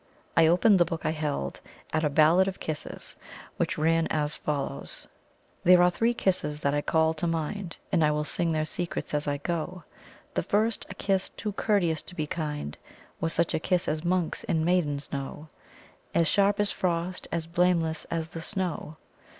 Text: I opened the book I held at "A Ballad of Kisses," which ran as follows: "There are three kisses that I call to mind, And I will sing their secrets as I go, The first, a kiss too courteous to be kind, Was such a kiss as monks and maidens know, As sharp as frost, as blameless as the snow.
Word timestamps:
I 0.35 0.47
opened 0.47 0.79
the 0.79 0.85
book 0.85 1.05
I 1.05 1.11
held 1.11 1.61
at 1.93 2.03
"A 2.03 2.09
Ballad 2.09 2.47
of 2.47 2.59
Kisses," 2.59 3.17
which 3.57 3.77
ran 3.77 4.07
as 4.07 4.35
follows: 4.35 5.05
"There 5.63 5.83
are 5.83 5.91
three 5.91 6.15
kisses 6.15 6.61
that 6.61 6.73
I 6.73 6.81
call 6.81 7.13
to 7.13 7.27
mind, 7.27 7.77
And 7.91 8.03
I 8.03 8.09
will 8.09 8.23
sing 8.23 8.51
their 8.51 8.65
secrets 8.65 9.13
as 9.13 9.27
I 9.27 9.37
go, 9.37 9.83
The 10.33 10.41
first, 10.41 10.87
a 10.89 10.95
kiss 10.95 11.29
too 11.29 11.51
courteous 11.51 12.01
to 12.01 12.15
be 12.15 12.25
kind, 12.25 12.79
Was 13.19 13.31
such 13.31 13.53
a 13.53 13.59
kiss 13.59 13.87
as 13.87 14.03
monks 14.03 14.43
and 14.45 14.65
maidens 14.65 15.07
know, 15.11 15.49
As 16.15 16.27
sharp 16.27 16.59
as 16.59 16.71
frost, 16.71 17.27
as 17.31 17.45
blameless 17.45 18.05
as 18.05 18.29
the 18.29 18.41
snow. 18.41 18.97